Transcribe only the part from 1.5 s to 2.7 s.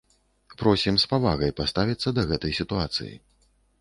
паставіцца да гэтай